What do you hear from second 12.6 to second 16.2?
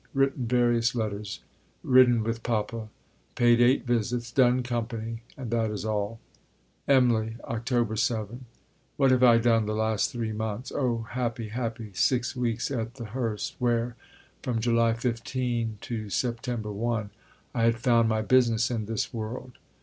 at the Hurst, where (from July 15 to